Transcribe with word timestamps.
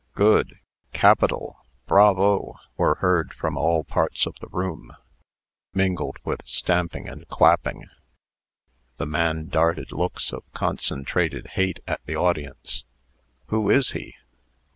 "Good!" 0.15 0.57
"Capital!" 0.93 1.59
"Bravo!" 1.85 2.55
were 2.75 2.95
heard 2.95 3.35
from 3.35 3.55
all 3.55 3.83
parts 3.83 4.25
of 4.25 4.33
the 4.39 4.47
room, 4.47 4.93
mingled 5.75 6.17
with 6.23 6.41
stamping 6.43 7.07
and 7.07 7.27
clapping. 7.27 7.83
The 8.97 9.05
man 9.05 9.47
darted 9.49 9.91
looks 9.91 10.33
of 10.33 10.51
concentrated 10.53 11.49
hate 11.53 11.81
at 11.85 12.03
the 12.07 12.15
audience. 12.15 12.83
"Who 13.49 13.69
is 13.69 13.91
he?" 13.91 14.15